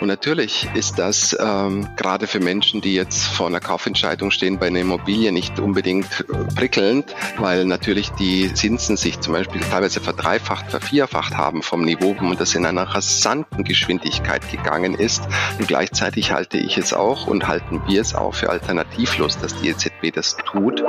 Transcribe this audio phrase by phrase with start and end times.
[0.00, 4.68] Und natürlich ist das ähm, gerade für Menschen, die jetzt vor einer Kaufentscheidung stehen bei
[4.68, 10.70] einer Immobilie, nicht unbedingt äh, prickelnd, weil natürlich die Zinsen sich zum Beispiel teilweise verdreifacht,
[10.70, 15.22] vervierfacht haben vom Niveau und das in einer rasanten Geschwindigkeit gegangen ist.
[15.58, 19.68] Und gleichzeitig halte ich es auch und halten wir es auch für alternativlos, dass die
[19.68, 20.82] EZB das tut.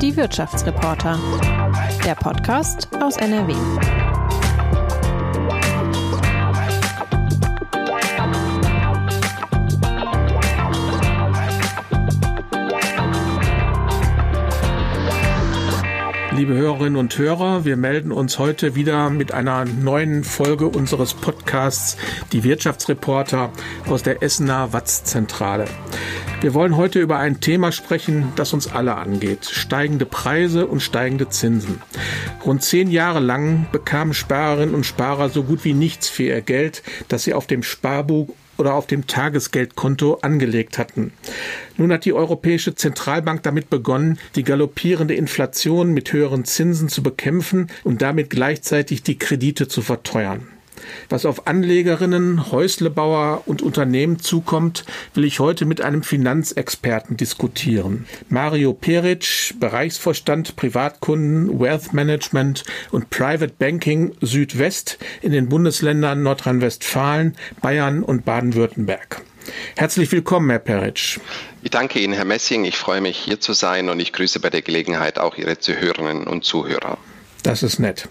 [0.00, 1.18] Die Wirtschaftsreporter.
[2.06, 3.54] Der Podcast aus NRW.
[16.44, 21.96] Liebe Hörerinnen und Hörer, wir melden uns heute wieder mit einer neuen Folge unseres Podcasts
[22.32, 23.50] Die Wirtschaftsreporter
[23.88, 25.64] aus der Essener Watz-Zentrale.
[26.42, 29.46] Wir wollen heute über ein Thema sprechen, das uns alle angeht.
[29.46, 31.80] Steigende Preise und steigende Zinsen.
[32.44, 36.82] Rund zehn Jahre lang bekamen Sparerinnen und Sparer so gut wie nichts für ihr Geld,
[37.08, 41.12] das sie auf dem Sparbuch oder auf dem Tagesgeldkonto angelegt hatten.
[41.76, 47.68] Nun hat die Europäische Zentralbank damit begonnen, die galoppierende Inflation mit höheren Zinsen zu bekämpfen
[47.82, 50.48] und damit gleichzeitig die Kredite zu verteuern.
[51.08, 58.06] Was auf Anlegerinnen, Häuslebauer und Unternehmen zukommt, will ich heute mit einem Finanzexperten diskutieren.
[58.28, 68.02] Mario Peric, Bereichsvorstand Privatkunden, Wealth Management und Private Banking Südwest in den Bundesländern Nordrhein-Westfalen, Bayern
[68.02, 69.22] und Baden-Württemberg.
[69.76, 71.20] Herzlich willkommen, Herr Peric.
[71.62, 72.64] Ich danke Ihnen, Herr Messing.
[72.64, 76.26] Ich freue mich, hier zu sein und ich grüße bei der Gelegenheit auch Ihre Zuhörerinnen
[76.26, 76.98] und Zuhörer.
[77.44, 78.08] Das ist nett.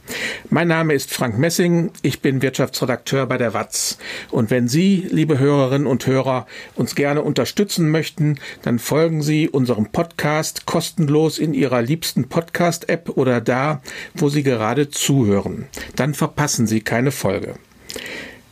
[0.52, 1.90] Mein Name ist Frank Messing.
[2.04, 3.98] Ich bin Wirtschaftsredakteur bei der WAZ.
[4.30, 9.92] Und wenn Sie, liebe Hörerinnen und Hörer, uns gerne unterstützen möchten, dann folgen Sie unserem
[9.92, 13.82] Podcast kostenlos in Ihrer liebsten Podcast-App oder da,
[14.14, 15.66] wo Sie gerade zuhören.
[15.96, 17.56] Dann verpassen Sie keine Folge.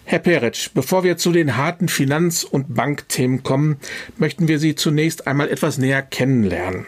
[0.05, 3.77] Herr Peretsch, bevor wir zu den harten Finanz- und Bankthemen kommen,
[4.17, 6.87] möchten wir Sie zunächst einmal etwas näher kennenlernen.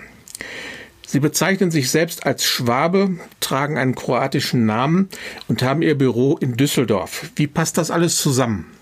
[1.13, 5.09] Sie bezeichnen sich selbst als Schwabe, tragen einen kroatischen Namen
[5.47, 7.29] und haben ihr Büro in Düsseldorf.
[7.35, 8.75] Wie passt das alles zusammen?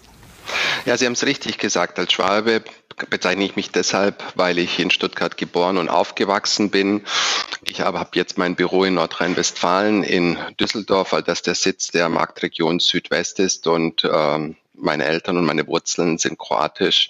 [0.86, 2.00] Ja, Sie haben es richtig gesagt.
[2.00, 2.64] Als Schwabe
[3.10, 7.02] bezeichne ich mich deshalb, weil ich in Stuttgart geboren und aufgewachsen bin.
[7.66, 12.80] Ich habe jetzt mein Büro in Nordrhein-Westfalen in Düsseldorf, weil das der Sitz der Marktregion
[12.80, 17.10] Südwest ist und ähm, meine Eltern und meine Wurzeln sind kroatisch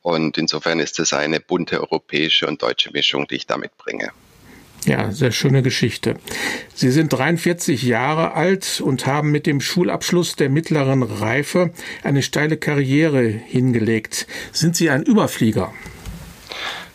[0.00, 4.12] und insofern ist es eine bunte europäische und deutsche Mischung, die ich damit bringe.
[4.84, 6.16] Ja, sehr schöne Geschichte.
[6.74, 11.72] Sie sind 43 Jahre alt und haben mit dem Schulabschluss der mittleren Reife
[12.02, 14.26] eine steile Karriere hingelegt.
[14.52, 15.72] Sind Sie ein Überflieger?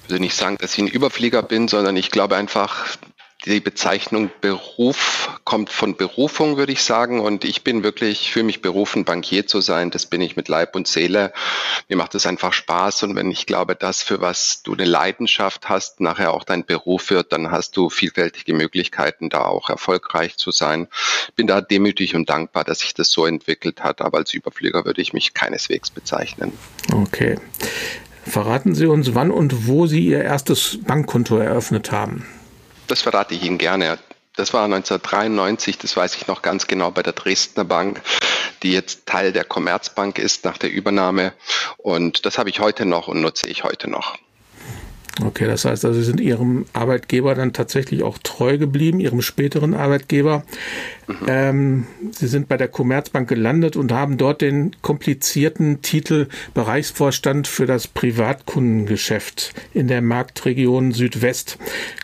[0.04, 2.98] Ich will nicht sagen, dass ich ein Überflieger bin, sondern ich glaube einfach,
[3.46, 7.22] die Bezeichnung Beruf kommt von Berufung, würde ich sagen.
[7.22, 9.92] Und ich bin wirklich, für mich berufen, Bankier zu sein.
[9.92, 11.32] Das bin ich mit Leib und Seele.
[11.88, 13.04] Mir macht es einfach Spaß.
[13.04, 17.12] Und wenn ich glaube, das, für was du eine Leidenschaft hast, nachher auch dein Beruf
[17.12, 20.88] wird, dann hast du vielfältige Möglichkeiten, da auch erfolgreich zu sein.
[21.36, 24.02] Bin da demütig und dankbar, dass sich das so entwickelt hat.
[24.02, 26.52] Aber als Überflieger würde ich mich keineswegs bezeichnen.
[26.92, 27.38] Okay.
[28.26, 32.26] Verraten Sie uns, wann und wo Sie Ihr erstes Bankkonto eröffnet haben.
[32.90, 34.00] Das verrate ich Ihnen gerne.
[34.36, 38.02] Das war 1993, das weiß ich noch ganz genau, bei der Dresdner Bank,
[38.64, 41.34] die jetzt Teil der Commerzbank ist nach der Übernahme.
[41.78, 44.18] Und das habe ich heute noch und nutze ich heute noch.
[45.26, 49.74] Okay, das heißt also, Sie sind Ihrem Arbeitgeber dann tatsächlich auch treu geblieben, Ihrem späteren
[49.74, 50.44] Arbeitgeber.
[51.08, 51.16] Mhm.
[51.28, 57.66] Ähm, Sie sind bei der Commerzbank gelandet und haben dort den komplizierten Titel Bereichsvorstand für
[57.66, 61.58] das Privatkundengeschäft in der Marktregion Südwest.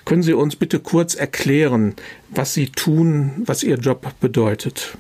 [0.04, 1.96] Können Sie uns bitte kurz erklären,
[2.30, 4.98] was Sie tun, was Ihr Job bedeutet?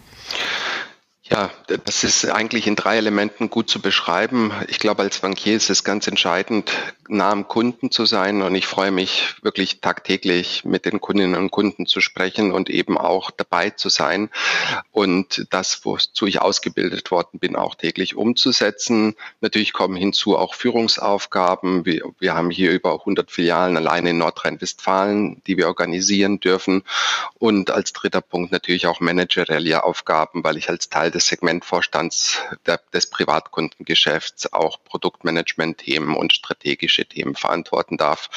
[1.27, 1.49] Ja,
[1.83, 4.51] das ist eigentlich in drei Elementen gut zu beschreiben.
[4.67, 6.71] Ich glaube, als Bankier ist es ganz entscheidend,
[7.07, 8.41] nah am Kunden zu sein.
[8.41, 12.97] Und ich freue mich wirklich tagtäglich mit den Kundinnen und Kunden zu sprechen und eben
[12.97, 14.29] auch dabei zu sein
[14.91, 19.15] und das, wozu ich ausgebildet worden bin, auch täglich umzusetzen.
[19.41, 21.85] Natürlich kommen hinzu auch Führungsaufgaben.
[21.85, 26.83] Wir, wir haben hier über 100 Filialen alleine in Nordrhein-Westfalen, die wir organisieren dürfen.
[27.37, 32.79] Und als dritter Punkt natürlich auch managerielle Aufgaben, weil ich als Teil des Segmentvorstands der,
[32.93, 38.29] des Privatkundengeschäfts auch Produktmanagement-Themen und strategische Themen verantworten darf.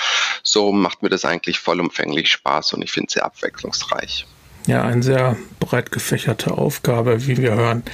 [0.42, 4.26] So macht mir das eigentlich vollumfänglich Spaß und ich finde es sehr abwechslungsreich.
[4.66, 7.84] Ja, eine sehr breit gefächerte Aufgabe, wie wir hören.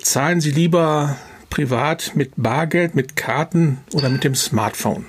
[0.00, 1.16] Zahlen Sie lieber
[1.50, 5.06] privat mit Bargeld, mit Karten oder mit dem Smartphone?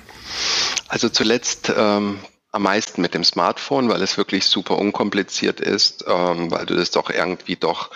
[0.88, 2.18] Also zuletzt ähm,
[2.52, 6.90] am meisten mit dem Smartphone, weil es wirklich super unkompliziert ist, ähm, weil du das
[6.90, 7.90] doch irgendwie doch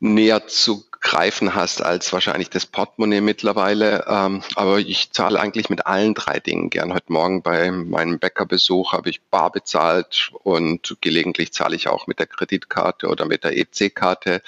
[0.00, 4.06] näher zu greifen hast als wahrscheinlich das Portemonnaie mittlerweile.
[4.08, 6.94] Ähm, aber ich zahle eigentlich mit allen drei Dingen gern.
[6.94, 12.20] Heute Morgen bei meinem Bäckerbesuch habe ich bar bezahlt und gelegentlich zahle ich auch mit
[12.20, 14.42] der Kreditkarte oder mit der EC-Karte.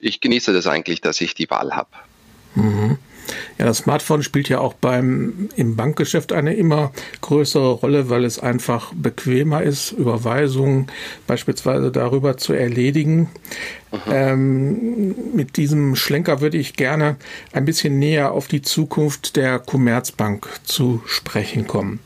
[0.00, 1.90] Ich genieße das eigentlich, dass ich die Wahl habe.
[2.54, 2.98] Mhm.
[3.62, 8.40] Ja, das Smartphone spielt ja auch beim im Bankgeschäft eine immer größere Rolle, weil es
[8.40, 10.88] einfach bequemer ist, Überweisungen
[11.28, 13.30] beispielsweise darüber zu erledigen.
[14.10, 17.14] Ähm, mit diesem Schlenker würde ich gerne
[17.52, 22.00] ein bisschen näher auf die Zukunft der Commerzbank zu sprechen kommen.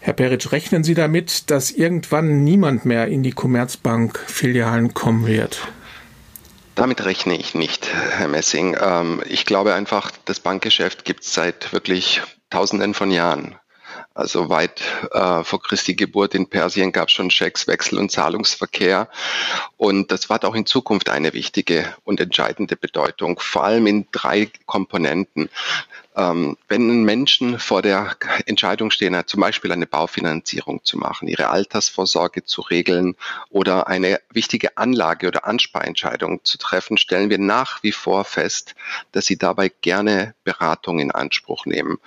[0.00, 5.60] Herr Peritsch, rechnen Sie damit, dass irgendwann niemand mehr in die Commerzbank-Filialen kommen wird?
[6.74, 8.76] Damit rechne ich nicht, Herr Messing.
[8.80, 13.56] Ähm, ich glaube einfach, das Bankgeschäft gibt es seit wirklich Tausenden von Jahren.
[14.14, 14.82] Also weit
[15.12, 19.08] äh, vor Christi Geburt in Persien gab es schon Schecks, Wechsel und Zahlungsverkehr.
[19.76, 24.50] Und das hat auch in Zukunft eine wichtige und entscheidende Bedeutung, vor allem in drei
[24.66, 25.48] Komponenten.
[26.14, 28.16] Ähm, wenn Menschen vor der
[28.46, 33.16] Entscheidung stehen, zum Beispiel eine Baufinanzierung zu machen, ihre Altersvorsorge zu regeln
[33.48, 38.74] oder eine wichtige Anlage- oder Ansparentscheidung zu treffen, stellen wir nach wie vor fest,
[39.12, 41.98] dass sie dabei gerne Beratung in Anspruch nehmen.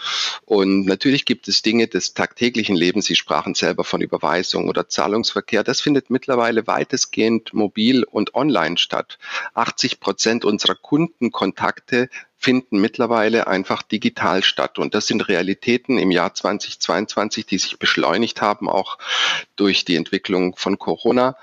[0.46, 5.64] Und natürlich gibt es Dinge des tagtäglichen Lebens, Sie sprachen selber von Überweisung oder Zahlungsverkehr,
[5.64, 9.18] das findet mittlerweile weitestgehend mobil und online statt.
[9.54, 14.78] 80 Prozent unserer Kundenkontakte finden mittlerweile einfach digital statt.
[14.78, 18.98] Und das sind Realitäten im Jahr 2022, die sich beschleunigt haben, auch
[19.56, 21.38] durch die Entwicklung von Corona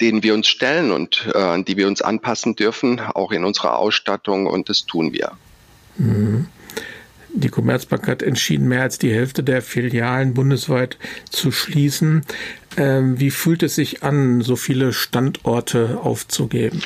[0.00, 3.78] denen wir uns stellen und äh, an die wir uns anpassen dürfen, auch in unserer
[3.78, 5.32] Ausstattung und das tun wir.
[5.96, 6.48] Mhm.
[7.34, 10.98] Die Commerzbank hat entschieden, mehr als die Hälfte der Filialen bundesweit
[11.30, 12.26] zu schließen.
[12.76, 16.82] Ähm, wie fühlt es sich an, so viele Standorte aufzugeben?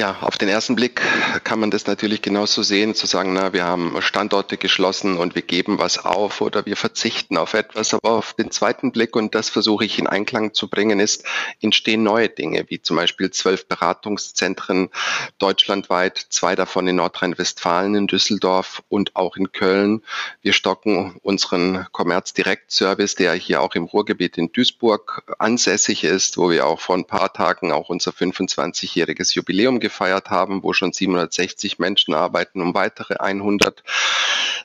[0.00, 1.02] Ja, auf den ersten Blick
[1.44, 5.42] kann man das natürlich genauso sehen, zu sagen, na, wir haben Standorte geschlossen und wir
[5.42, 7.92] geben was auf oder wir verzichten auf etwas.
[7.92, 11.24] Aber auf den zweiten Blick, und das versuche ich in Einklang zu bringen, ist,
[11.60, 14.88] entstehen neue Dinge, wie zum Beispiel zwölf Beratungszentren
[15.36, 20.02] deutschlandweit, zwei davon in Nordrhein-Westfalen, in Düsseldorf und auch in Köln.
[20.40, 26.66] Wir stocken unseren Commerz-Direkt-Service, der hier auch im Ruhrgebiet in Duisburg ansässig ist, wo wir
[26.66, 32.14] auch vor ein paar Tagen auch unser 25-jähriges Jubiläum gefeiert haben, wo schon 760 Menschen
[32.14, 33.82] arbeiten, um weitere 100,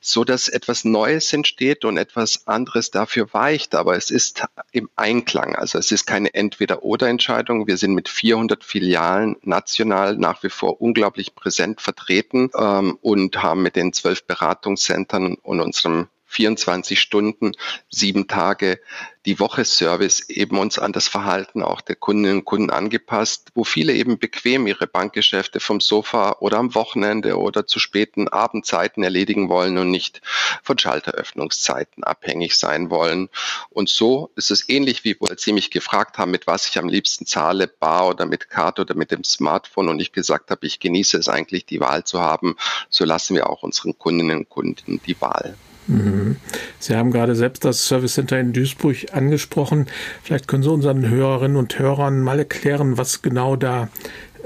[0.02, 3.76] so dass etwas Neues entsteht und etwas anderes dafür weicht.
[3.76, 5.56] Aber es ist im Einklang.
[5.56, 7.68] Also es ist keine Entweder-Oder-Entscheidung.
[7.68, 13.62] Wir sind mit 400 Filialen national nach wie vor unglaublich präsent vertreten ähm, und haben
[13.62, 17.54] mit den zwölf Beratungszentren und unserem 24 Stunden,
[17.90, 18.80] sieben Tage
[19.26, 23.64] die Woche Service eben uns an das Verhalten auch der Kundinnen und Kunden angepasst, wo
[23.64, 29.50] viele eben bequem ihre Bankgeschäfte vom Sofa oder am Wochenende oder zu späten Abendzeiten erledigen
[29.50, 30.22] wollen und nicht
[30.62, 33.30] von Schalteröffnungszeiten abhängig sein wollen.
[33.70, 36.88] Und so ist es ähnlich wie wohl Sie mich gefragt haben, mit was ich am
[36.88, 40.80] liebsten zahle, bar oder mit Karte oder mit dem Smartphone und ich gesagt habe, ich
[40.80, 42.56] genieße es eigentlich, die Wahl zu haben.
[42.90, 45.58] So lassen wir auch unseren Kundinnen und Kunden die Wahl.
[45.88, 46.38] Mhm.
[46.80, 49.88] Sie haben gerade selbst das Service Center in Duisburg angesprochen.
[50.24, 53.90] Vielleicht können Sie unseren Hörerinnen und Hörern mal erklären, was genau da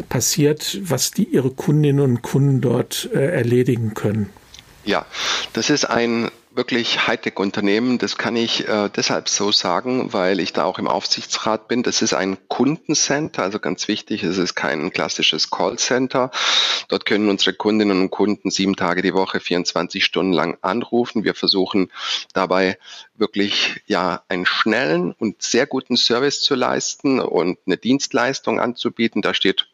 [0.07, 4.29] passiert, was die Ihre Kundinnen und Kunden dort äh, erledigen können.
[4.85, 5.05] Ja,
[5.53, 6.29] das ist ein
[6.59, 7.99] wirklich Hightech-Unternehmen.
[7.99, 11.83] Das kann ich äh, deshalb so sagen, weil ich da auch im Aufsichtsrat bin.
[11.83, 16.31] Das ist ein Kundencenter, also ganz wichtig, es ist kein klassisches Callcenter.
[16.89, 21.23] Dort können unsere Kundinnen und Kunden sieben Tage die Woche, 24 Stunden lang anrufen.
[21.23, 21.93] Wir versuchen
[22.33, 22.77] dabei
[23.15, 29.21] wirklich ja einen schnellen und sehr guten Service zu leisten und eine Dienstleistung anzubieten.
[29.21, 29.69] Da steht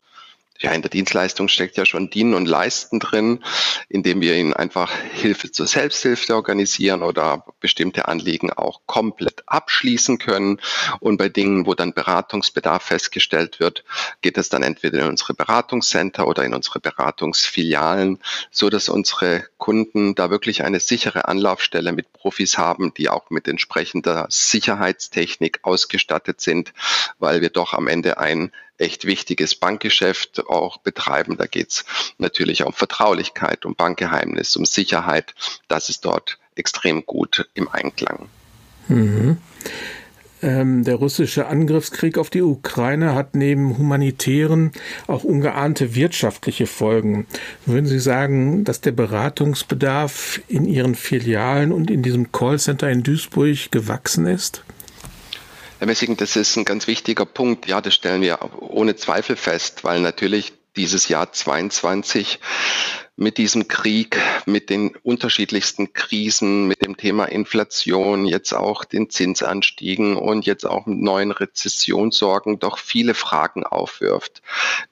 [0.59, 3.43] ja, in der Dienstleistung steckt ja schon Dienen und Leisten drin,
[3.89, 10.61] indem wir ihnen einfach Hilfe zur Selbsthilfe organisieren oder bestimmte Anliegen auch komplett abschließen können.
[11.01, 13.83] Und bei Dingen, wo dann Beratungsbedarf festgestellt wird,
[14.21, 18.19] geht es dann entweder in unsere Beratungscenter oder in unsere Beratungsfilialen,
[18.49, 23.49] so dass unsere Kunden da wirklich eine sichere Anlaufstelle mit Profis haben, die auch mit
[23.49, 26.73] entsprechender Sicherheitstechnik ausgestattet sind,
[27.19, 31.37] weil wir doch am Ende ein echt wichtiges Bankgeschäft auch betreiben.
[31.37, 31.85] Da geht es
[32.17, 35.33] natürlich um Vertraulichkeit, um Bankgeheimnis, um Sicherheit.
[35.67, 38.29] Das ist dort extrem gut im Einklang.
[38.87, 39.37] Mhm.
[40.41, 44.73] Ähm, der russische Angriffskrieg auf die Ukraine hat neben humanitären
[45.07, 47.25] auch ungeahnte wirtschaftliche Folgen.
[47.65, 53.71] Würden Sie sagen, dass der Beratungsbedarf in Ihren Filialen und in diesem Callcenter in Duisburg
[53.71, 54.63] gewachsen ist?
[55.77, 57.67] Herr Messing, das ist ein ganz wichtiger Punkt.
[57.67, 62.39] Ja, das stellen wir ohne Zweifel fest, weil natürlich dieses Jahr 22
[63.17, 70.15] mit diesem Krieg, mit den unterschiedlichsten Krisen, mit dem Thema Inflation, jetzt auch den Zinsanstiegen
[70.15, 74.41] und jetzt auch mit neuen Rezessionssorgen doch viele Fragen aufwirft,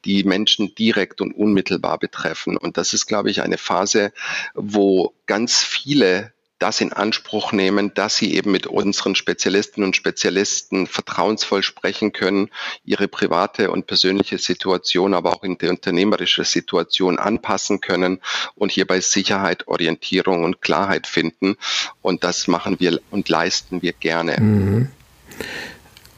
[0.04, 2.58] die Menschen direkt und unmittelbar betreffen.
[2.58, 4.12] Und das ist, glaube ich, eine Phase,
[4.54, 10.88] wo ganz viele das in Anspruch nehmen, dass sie eben mit unseren Spezialistinnen und Spezialisten
[10.88, 12.50] vertrauensvoll sprechen können,
[12.86, 18.22] ihre private und persönliche Situation, aber auch in die unternehmerische Situation anpassen können
[18.55, 21.58] und hierbei Sicherheit, Orientierung und Klarheit finden.
[22.01, 24.39] Und das machen wir und leisten wir gerne.
[24.39, 24.88] Mhm.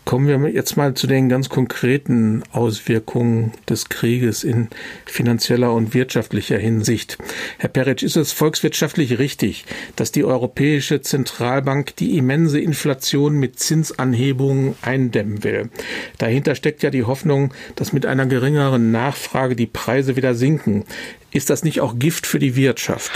[0.06, 4.70] Kommen wir jetzt mal zu den ganz konkreten Auswirkungen des Krieges in
[5.06, 7.18] finanzieller und wirtschaftlicher Hinsicht.
[7.58, 14.76] Herr Peric, ist es volkswirtschaftlich richtig, dass die Europäische Zentralbank die immense Inflation mit Zinsanhebungen
[14.84, 15.72] eindämmen will?
[16.20, 20.86] Dahinter steckt ja die Hoffnung, dass mit einer geringeren Nachfrage die Preise wieder sinken.
[21.32, 23.12] Ist das nicht auch Gift für die Wirtschaft?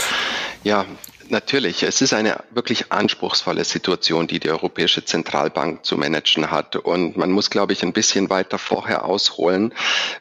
[0.64, 0.86] Ja,
[1.30, 6.74] Natürlich, es ist eine wirklich anspruchsvolle Situation, die die Europäische Zentralbank zu managen hat.
[6.74, 9.72] Und man muss, glaube ich, ein bisschen weiter vorher ausholen.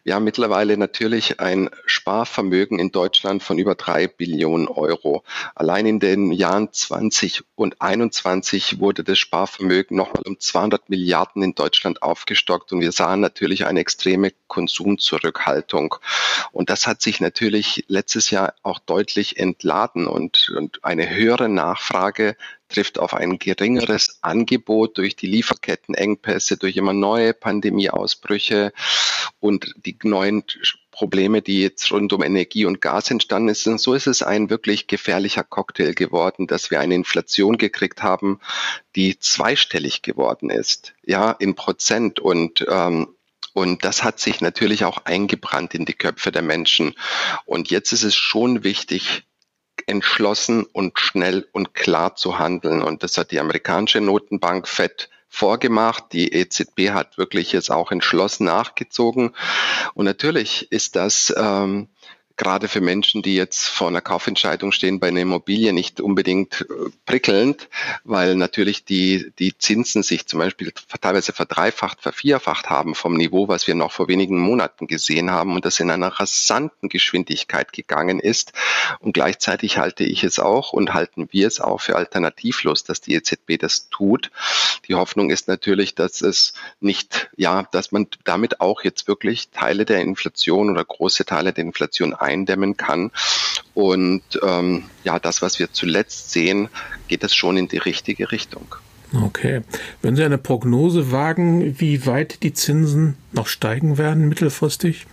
[0.04, 5.24] Wir haben mittlerweile natürlich ein Sparvermögen in Deutschland von über drei Billionen Euro.
[5.56, 11.56] Allein in den Jahren 20 und 21 wurde das Sparvermögen nochmal um 200 Milliarden in
[11.56, 12.72] Deutschland aufgestockt.
[12.72, 15.96] Und wir sahen natürlich eine extreme Konsumzurückhaltung.
[16.52, 21.50] Und das hat sich natürlich letztes Jahr auch deutlich entladen und, und eine eine höhere
[21.50, 22.36] Nachfrage
[22.68, 28.74] trifft auf ein geringeres Angebot durch die Lieferkettenengpässe, durch immer neue Pandemieausbrüche
[29.40, 30.44] und die neuen
[30.92, 33.80] Probleme, die jetzt rund um Energie und Gas entstanden sind.
[33.80, 38.40] so ist es ein wirklich gefährlicher Cocktail geworden, dass wir eine Inflation gekriegt haben,
[38.96, 43.08] die zweistellig geworden ist, ja, in Prozent und ähm,
[43.54, 46.94] und das hat sich natürlich auch eingebrannt in die Köpfe der Menschen.
[47.46, 49.26] Und jetzt ist es schon wichtig,
[49.90, 52.82] entschlossen und schnell und klar zu handeln.
[52.82, 56.06] Und das hat die amerikanische Notenbank FED vorgemacht.
[56.14, 59.36] Die EZB hat wirklich jetzt auch entschlossen nachgezogen.
[59.94, 61.88] Und natürlich ist das ähm,
[62.40, 66.90] gerade für Menschen, die jetzt vor einer Kaufentscheidung stehen bei einer Immobilie, nicht unbedingt äh,
[67.06, 67.68] prickelnd,
[68.06, 73.68] weil natürlich die, die Zinsen sich zum Beispiel teilweise verdreifacht, vervierfacht haben vom Niveau, was
[73.68, 78.54] wir noch vor wenigen Monaten gesehen haben und das in einer rasanten Geschwindigkeit gegangen ist.
[79.00, 83.16] Und gleichzeitig halte ich es auch und halten wir es auch für alternativlos, dass die
[83.16, 84.32] EZB das tut.
[84.88, 89.84] Die Hoffnung ist natürlich, dass es nicht, ja, dass man damit auch jetzt wirklich Teile
[89.84, 93.12] der Inflation oder große Teile der Inflation eindämmen kann.
[93.74, 96.70] Und ähm, ja, das, was wir zuletzt sehen,
[97.08, 98.76] geht es schon in die richtige Richtung.
[99.14, 99.62] Okay.
[100.02, 105.08] Wenn Sie eine Prognose wagen, wie weit die Zinsen noch steigen werden mittelfristig?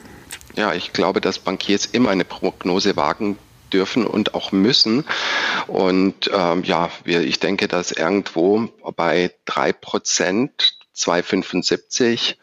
[0.55, 3.39] Ja, ich glaube, dass Bankiers immer eine Prognose wagen
[3.73, 5.05] dürfen und auch müssen.
[5.67, 12.37] Und ähm, ja, wir, ich denke, dass irgendwo bei drei Prozent 2,75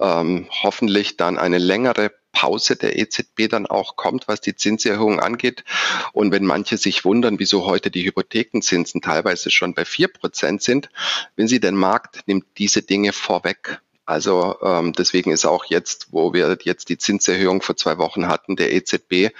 [0.00, 5.64] ähm, hoffentlich dann eine längere Pause der EZB dann auch kommt, was die Zinserhöhung angeht.
[6.12, 10.90] Und wenn manche sich wundern, wieso heute die Hypothekenzinsen teilweise schon bei vier Prozent sind,
[11.36, 13.80] wenn sie den Markt nimmt diese Dinge vorweg.
[14.06, 18.56] Also ähm, deswegen ist auch jetzt, wo wir jetzt die Zinserhöhung vor zwei Wochen hatten,
[18.56, 19.32] der EZB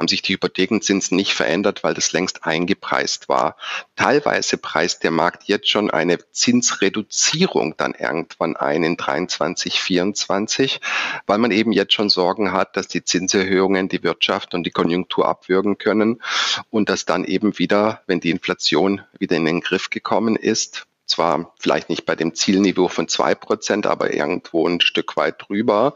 [0.00, 3.56] haben sich die Hypothekenzinsen nicht verändert, weil das längst eingepreist war.
[3.96, 10.80] Teilweise preist der Markt jetzt schon eine Zinsreduzierung dann irgendwann ein in 23, 24,
[11.26, 15.28] weil man eben jetzt schon Sorgen hat, dass die Zinserhöhungen die Wirtschaft und die Konjunktur
[15.28, 16.22] abwürgen können
[16.70, 21.52] und dass dann eben wieder, wenn die Inflation wieder in den Griff gekommen ist, zwar
[21.58, 25.94] vielleicht nicht bei dem Zielniveau von zwei Prozent, aber irgendwo ein Stück weit drüber,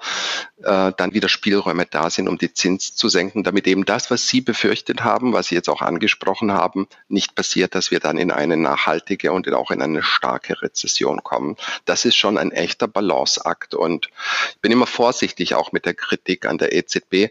[0.62, 4.28] äh, dann wieder Spielräume da sind, um die Zins zu senken, damit eben das, was
[4.28, 8.30] Sie befürchtet haben, was Sie jetzt auch angesprochen haben, nicht passiert, dass wir dann in
[8.30, 11.56] eine nachhaltige und auch in eine starke Rezession kommen.
[11.84, 14.08] Das ist schon ein echter Balanceakt und
[14.50, 17.30] ich bin immer vorsichtig auch mit der Kritik an der EZB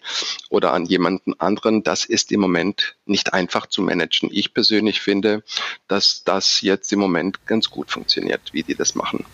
[0.50, 1.84] oder an jemanden anderen.
[1.84, 4.30] Das ist im Moment nicht einfach zu managen.
[4.32, 5.44] Ich persönlich finde,
[5.88, 9.26] dass das jetzt im Moment ganz gut funktioniert, wie die das machen.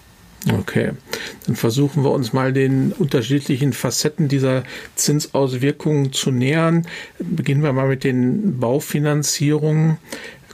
[0.57, 0.91] Okay,
[1.45, 4.63] dann versuchen wir uns mal den unterschiedlichen Facetten dieser
[4.95, 6.87] Zinsauswirkungen zu nähern.
[7.19, 9.97] Beginnen wir mal mit den Baufinanzierungen.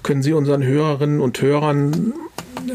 [0.01, 2.13] Können Sie unseren Hörerinnen und Hörern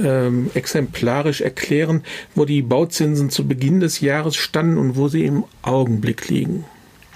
[0.03, 5.45] ähm, exemplarisch erklären, wo die Bauzinsen zu Beginn des Jahres standen und wo sie im
[5.63, 6.65] Augenblick liegen?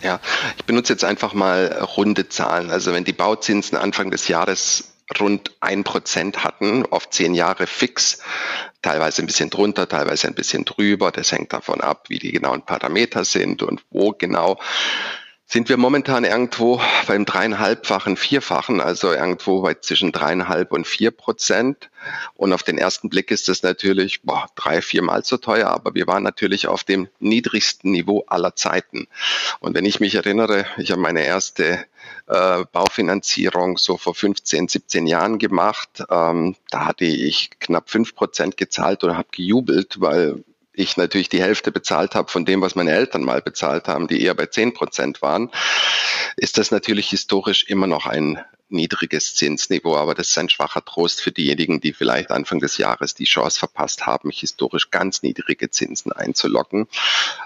[0.03, 0.21] Ja,
[0.57, 2.71] ich benutze jetzt einfach mal runde Zahlen.
[2.71, 8.21] Also wenn die Bauzinsen Anfang des Jahres rund ein Prozent hatten, auf zehn Jahre fix,
[8.83, 11.13] teilweise ein bisschen drunter, teilweise ein bisschen drüber.
[11.13, 14.59] Das hängt davon ab, wie die genauen Parameter sind und wo genau
[15.47, 21.91] sind wir momentan irgendwo beim dreieinhalbfachen, vierfachen, also irgendwo bei zwischen dreieinhalb und vier Prozent.
[22.35, 26.07] Und auf den ersten Blick ist das natürlich boah, drei, viermal so teuer, aber wir
[26.07, 29.07] waren natürlich auf dem niedrigsten Niveau aller Zeiten.
[29.61, 31.85] Und wenn ich mich erinnere, ich habe meine erste
[32.26, 36.02] äh, Baufinanzierung so vor 15, 17 Jahren gemacht.
[36.11, 41.43] Ähm, da hatte ich knapp fünf Prozent gezahlt und habe gejubelt, weil ich natürlich die
[41.43, 44.75] Hälfte bezahlt habe von dem, was meine Eltern mal bezahlt haben, die eher bei 10
[44.75, 45.50] Prozent waren,
[46.37, 49.97] ist das natürlich historisch immer noch ein niedriges Zinsniveau.
[49.97, 53.59] Aber das ist ein schwacher Trost für diejenigen, die vielleicht Anfang des Jahres die Chance
[53.59, 56.88] verpasst haben, historisch ganz niedrige Zinsen einzulocken.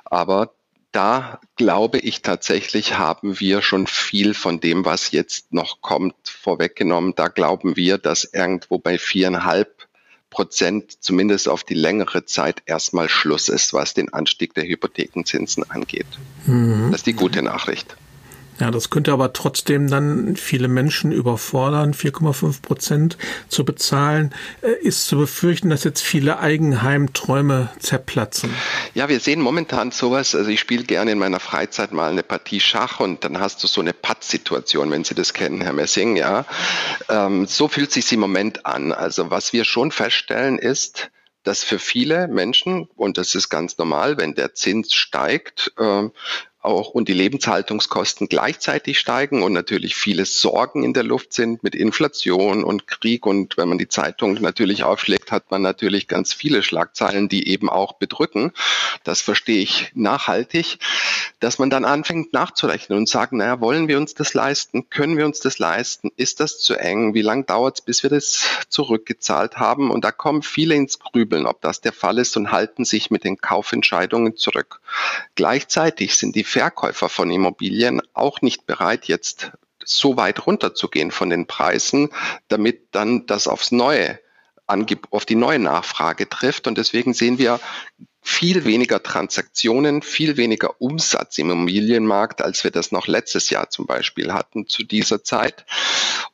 [0.05, 0.53] Aber
[0.93, 7.15] da glaube ich tatsächlich, haben wir schon viel von dem, was jetzt noch kommt, vorweggenommen.
[7.15, 9.87] Da glauben wir, dass irgendwo bei viereinhalb
[10.31, 16.07] Prozent zumindest auf die längere Zeit erstmal Schluss ist, was den Anstieg der Hypothekenzinsen angeht.
[16.47, 16.89] Mhm.
[16.91, 17.97] Das ist die gute Nachricht.
[18.61, 24.35] Ja, das könnte aber trotzdem dann viele Menschen überfordern, 4,5 Prozent zu bezahlen.
[24.63, 28.53] Äh, ist zu befürchten, dass jetzt viele Eigenheimträume zerplatzen.
[28.95, 30.35] Ja, wir sehen momentan sowas.
[30.35, 33.69] Also ich spiele gerne in meiner Freizeit mal eine Partie Schach und dann hast du
[33.69, 36.17] so eine Patt-Situation, wenn Sie das kennen, Herr Messing.
[36.17, 36.45] Ja,
[37.09, 38.93] ähm, so fühlt sich im Moment an.
[38.93, 41.11] Also was wir schon feststellen ist,
[41.45, 46.09] dass für viele Menschen, und das ist ganz normal, wenn der Zins steigt, äh,
[46.69, 51.75] auch und die Lebenshaltungskosten gleichzeitig steigen und natürlich viele Sorgen in der Luft sind mit
[51.75, 53.27] Inflation und Krieg.
[53.27, 57.69] Und wenn man die Zeitung natürlich aufschlägt, hat man natürlich ganz viele Schlagzeilen, die eben
[57.69, 58.53] auch bedrücken.
[59.05, 60.79] Das verstehe ich nachhaltig,
[61.41, 64.91] dass man dann anfängt nachzurechnen und sagen, naja, wollen wir uns das leisten?
[64.91, 66.11] Können wir uns das leisten?
[66.17, 67.15] Ist das zu eng?
[67.15, 69.91] Wie lange dauert es, bis wir das zurückgezahlt haben?
[69.91, 73.25] Und da kommen viele ins Grübeln, ob das der Fall ist und halten sich mit
[73.25, 74.81] den Kaufentscheidungen zurück.
[75.35, 79.53] Gleichzeitig sind die Verkäufer von Immobilien auch nicht bereit, jetzt
[79.85, 82.11] so weit runterzugehen von den Preisen,
[82.49, 84.19] damit dann das aufs Neue
[85.11, 86.67] auf die neue Nachfrage trifft.
[86.67, 87.59] Und deswegen sehen wir
[88.29, 93.87] viel weniger Transaktionen, viel weniger Umsatz im Immobilienmarkt, als wir das noch letztes Jahr zum
[93.87, 95.65] Beispiel hatten zu dieser Zeit.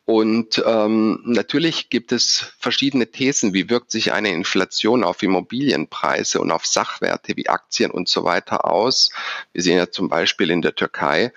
[0.05, 6.51] Und ähm, natürlich gibt es verschiedene Thesen, wie wirkt sich eine Inflation auf Immobilienpreise und
[6.51, 9.11] auf Sachwerte wie Aktien und so weiter aus.
[9.53, 11.33] Wir sehen ja zum Beispiel in der Türkei,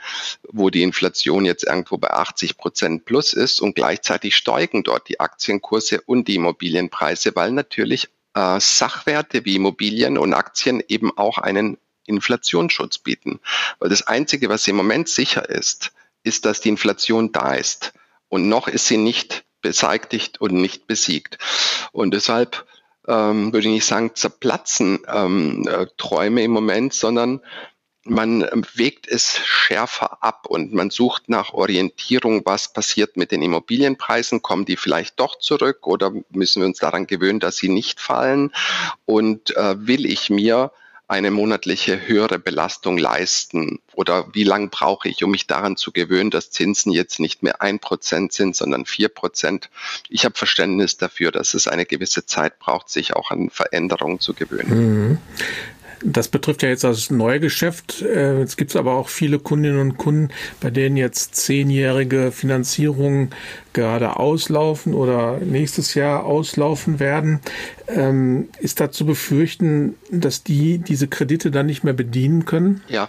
[0.50, 5.20] wo die Inflation jetzt irgendwo bei 80 Prozent plus ist und gleichzeitig steigen dort die
[5.20, 11.78] Aktienkurse und die Immobilienpreise, weil natürlich äh, Sachwerte wie Immobilien und Aktien eben auch einen
[12.06, 13.40] Inflationsschutz bieten.
[13.80, 15.92] Weil das Einzige, was im Moment sicher ist,
[16.24, 17.94] ist, dass die Inflation da ist.
[18.30, 21.38] Und noch ist sie nicht beseitigt und nicht besiegt.
[21.92, 22.66] Und deshalb
[23.08, 27.42] ähm, würde ich nicht sagen, zerplatzen ähm, äh, Träume im Moment, sondern
[28.10, 34.42] man wägt es schärfer ab und man sucht nach Orientierung, was passiert mit den Immobilienpreisen,
[34.42, 38.52] kommen die vielleicht doch zurück oder müssen wir uns daran gewöhnen, dass sie nicht fallen
[39.06, 40.72] und äh, will ich mir
[41.10, 43.80] eine monatliche höhere Belastung leisten?
[43.94, 47.62] Oder wie lange brauche ich, um mich daran zu gewöhnen, dass Zinsen jetzt nicht mehr
[47.62, 49.70] ein Prozent sind, sondern vier Prozent?
[50.10, 54.34] Ich habe Verständnis dafür, dass es eine gewisse Zeit braucht, sich auch an Veränderungen zu
[54.34, 54.70] gewöhnen.
[54.70, 55.18] Mhm.
[56.04, 58.02] Das betrifft ja jetzt das Neugeschäft.
[58.02, 60.30] Äh, jetzt gibt es aber auch viele Kundinnen und Kunden,
[60.62, 63.32] bei denen jetzt zehnjährige Finanzierungen
[63.74, 67.42] gerade auslaufen oder nächstes Jahr auslaufen werden.
[67.88, 72.82] Ähm, ist da zu befürchten, dass die diese Kredite dann nicht mehr bedienen können?
[72.88, 73.08] Ja,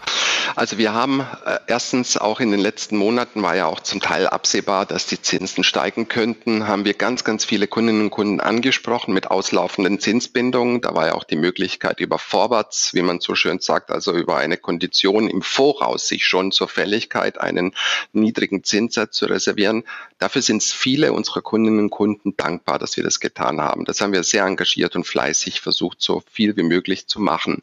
[0.57, 4.27] also wir haben äh, erstens auch in den letzten Monaten war ja auch zum Teil
[4.27, 9.15] absehbar, dass die Zinsen steigen könnten, haben wir ganz, ganz viele Kundinnen und Kunden angesprochen
[9.15, 10.81] mit auslaufenden Zinsbindungen.
[10.81, 14.37] Da war ja auch die Möglichkeit über Vorwärts, wie man so schön sagt, also über
[14.37, 17.75] eine Kondition im Voraus sich schon zur Fälligkeit einen
[18.13, 19.85] niedrigen Zinssatz zu reservieren.
[20.19, 23.85] Dafür sind viele unserer Kundinnen und Kunden dankbar, dass wir das getan haben.
[23.85, 27.63] Das haben wir sehr engagiert und fleißig versucht, so viel wie möglich zu machen.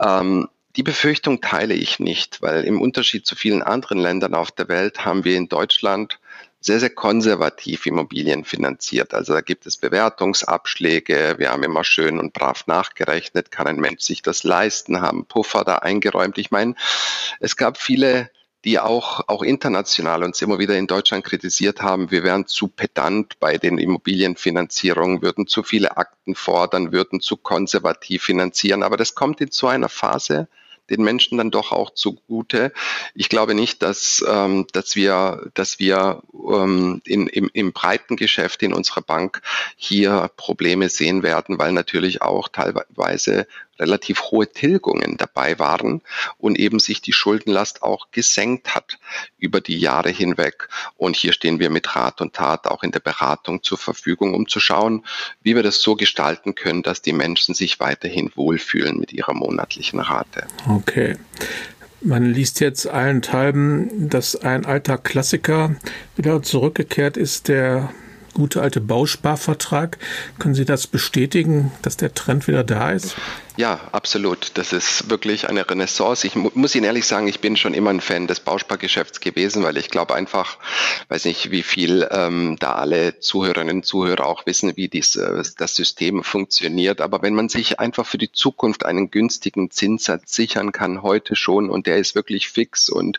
[0.00, 4.68] Ähm, die Befürchtung teile ich nicht, weil im Unterschied zu vielen anderen Ländern auf der
[4.68, 6.18] Welt haben wir in Deutschland
[6.64, 9.14] sehr, sehr konservativ Immobilien finanziert.
[9.14, 14.02] Also da gibt es Bewertungsabschläge, wir haben immer schön und brav nachgerechnet, kann ein Mensch
[14.02, 16.38] sich das leisten, haben Puffer da eingeräumt.
[16.38, 16.74] Ich meine,
[17.40, 18.30] es gab viele
[18.64, 23.40] die auch, auch international uns immer wieder in Deutschland kritisiert haben, wir wären zu pedant
[23.40, 28.84] bei den Immobilienfinanzierungen, würden zu viele Akten fordern, würden zu konservativ finanzieren.
[28.84, 30.48] Aber das kommt in so einer Phase,
[30.92, 32.72] den Menschen dann doch auch zugute.
[33.14, 38.62] Ich glaube nicht, dass, ähm, dass wir, dass wir ähm, in, im, im breiten Geschäft
[38.62, 39.42] in unserer Bank
[39.76, 43.46] hier Probleme sehen werden, weil natürlich auch teilweise
[43.82, 46.00] relativ hohe Tilgungen dabei waren
[46.38, 48.98] und eben sich die Schuldenlast auch gesenkt hat
[49.38, 50.68] über die Jahre hinweg.
[50.96, 54.48] Und hier stehen wir mit Rat und Tat auch in der Beratung zur Verfügung, um
[54.48, 55.04] zu schauen,
[55.42, 60.00] wie wir das so gestalten können, dass die Menschen sich weiterhin wohlfühlen mit ihrer monatlichen
[60.00, 60.46] Rate.
[60.68, 61.16] Okay.
[62.04, 65.76] Man liest jetzt allenthalben, dass ein alter Klassiker
[66.16, 67.90] wieder zurückgekehrt ist, der
[68.32, 69.98] gute alte Bausparvertrag.
[70.38, 73.16] Können Sie das bestätigen, dass der Trend wieder da ist?
[73.58, 74.52] Ja, absolut.
[74.54, 76.26] Das ist wirklich eine Renaissance.
[76.26, 79.62] Ich mu muss Ihnen ehrlich sagen, ich bin schon immer ein Fan des Bauspargeschäfts gewesen,
[79.62, 80.56] weil ich glaube einfach,
[81.08, 85.42] weiß nicht, wie viel ähm, da alle Zuhörerinnen und Zuhörer auch wissen, wie dies, äh,
[85.58, 87.02] das System funktioniert.
[87.02, 91.68] Aber wenn man sich einfach für die Zukunft einen günstigen Zinssatz sichern kann, heute schon,
[91.68, 93.18] und der ist wirklich fix und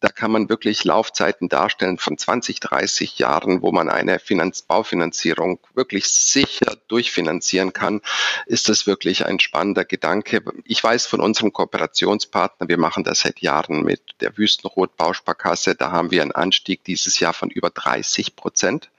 [0.00, 5.58] da kann man wirklich Laufzeiten darstellen von 20, 30 Jahren, wo man eine Finanz Baufinanzierung
[5.74, 8.00] wirklich sicher durchfinanzieren kann,
[8.46, 10.44] ist das wirklich ein spannender Gedanke.
[10.64, 15.90] Ich weiß von unserem Kooperationspartner, wir machen das seit Jahren mit der Wüstenrot Bausparkasse, da
[15.90, 18.90] haben wir einen Anstieg dieses Jahr von über 30 Prozent.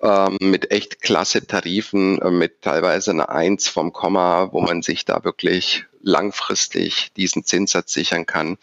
[0.00, 5.04] Ähm, mit echt klasse Tarifen, äh, mit teilweise einer Eins vom Komma, wo man sich
[5.04, 8.56] da wirklich langfristig diesen Zinssatz sichern kann.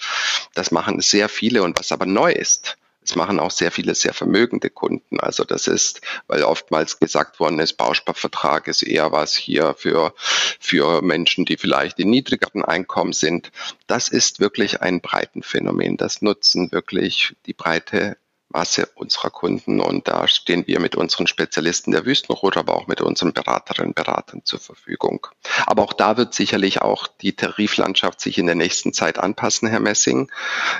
[0.55, 2.77] Das machen sehr viele und was aber neu ist,
[3.09, 5.19] das machen auch sehr viele sehr vermögende Kunden.
[5.19, 10.13] Also das ist, weil oftmals gesagt worden ist, Bausparvertrag ist eher was hier für,
[10.59, 13.51] für Menschen, die vielleicht in niedrigeren Einkommen sind.
[13.87, 15.97] Das ist wirklich ein Breitenphänomen.
[15.97, 18.17] Das nutzen wirklich die breite
[18.49, 22.99] Masse unserer Kunden und da stehen wir mit unseren Spezialisten der Wüstenrot, aber auch mit
[22.99, 25.27] unseren Beraterinnen und Beratern zur Verfügung.
[25.67, 29.79] Aber auch da wird sicherlich auch die Tariflandschaft sich in der nächsten Zeit anpassen, Herr
[29.79, 30.31] Messing.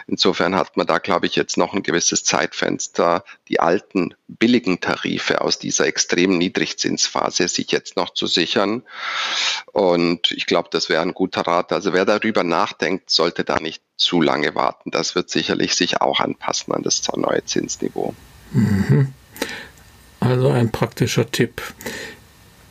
[0.08, 5.41] Insofern hat man da, glaube ich, jetzt noch ein gewisses Zeitfenster, die alten billigen Tarife
[5.41, 8.83] aus dieser extremen Niedrigzinsphase sich jetzt noch zu sichern.
[9.73, 11.73] Und ich glaube, das wäre ein guter Rat.
[11.73, 14.91] Also wer darüber nachdenkt, sollte da nicht zu lange warten.
[14.91, 18.13] Das wird sicherlich sich auch anpassen an das neue Zinsniveau.
[18.51, 19.13] Mhm.
[20.19, 21.61] Also ein praktischer Tipp.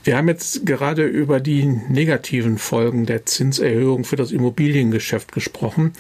[0.05, 5.93] Wir haben jetzt gerade über die negativen Folgen der Zinserhöhung für das Immobiliengeschäft gesprochen.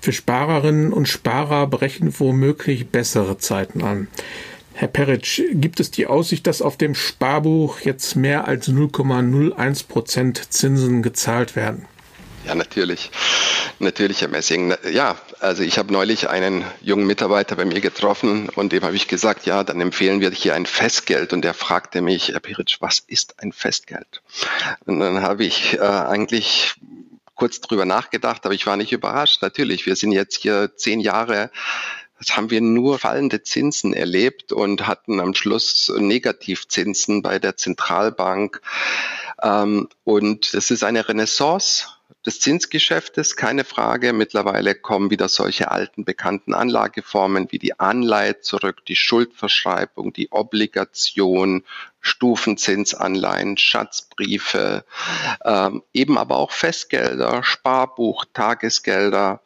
[0.00, 4.08] Für Sparerinnen und Sparer brechen womöglich bessere Zeiten an.
[4.78, 10.52] Herr Peritsch, gibt es die Aussicht, dass auf dem Sparbuch jetzt mehr als 0,01 Prozent
[10.52, 11.86] Zinsen gezahlt werden?
[12.44, 13.10] Ja, natürlich.
[13.78, 14.74] Natürlich, Herr Messing.
[14.92, 19.08] Ja, also ich habe neulich einen jungen Mitarbeiter bei mir getroffen und dem habe ich
[19.08, 21.32] gesagt, ja, dann empfehlen wir hier ein Festgeld.
[21.32, 24.20] Und er fragte mich, Herr Piritsch, was ist ein Festgeld?
[24.84, 26.74] Und dann habe ich äh, eigentlich
[27.34, 29.40] kurz drüber nachgedacht, aber ich war nicht überrascht.
[29.40, 31.50] Natürlich, wir sind jetzt hier zehn Jahre
[32.18, 38.60] das haben wir nur fallende Zinsen erlebt und hatten am Schluss Negativzinsen bei der Zentralbank.
[39.42, 41.88] Ähm, und das ist eine Renaissance
[42.24, 44.12] des Zinsgeschäftes, keine Frage.
[44.12, 51.64] Mittlerweile kommen wieder solche alten bekannten Anlageformen wie die Anleihe zurück, die Schuldverschreibung, die Obligation,
[52.00, 54.84] Stufenzinsanleihen, Schatzbriefe,
[55.44, 59.40] ähm, eben aber auch Festgelder, Sparbuch, Tagesgelder.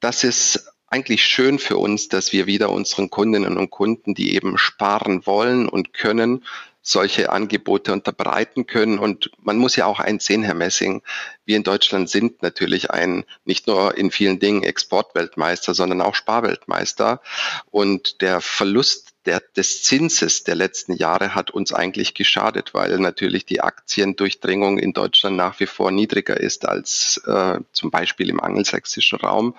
[0.00, 4.58] Das ist eigentlich schön für uns, dass wir wieder unseren Kundinnen und Kunden, die eben
[4.58, 6.44] sparen wollen und können,
[6.88, 8.98] solche Angebote unterbreiten können.
[8.98, 11.02] Und man muss ja auch eins sehen, Herr Messing,
[11.44, 17.20] wir in Deutschland sind natürlich ein, nicht nur in vielen Dingen Exportweltmeister, sondern auch Sparweltmeister.
[17.70, 23.44] Und der Verlust der, des Zinses der letzten Jahre hat uns eigentlich geschadet, weil natürlich
[23.44, 29.18] die Aktiendurchdringung in Deutschland nach wie vor niedriger ist als äh, zum Beispiel im angelsächsischen
[29.18, 29.54] Raum.